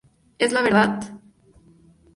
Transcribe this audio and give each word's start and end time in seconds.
Es 0.39 0.51
la 0.51 0.63
verdad. 0.63 1.11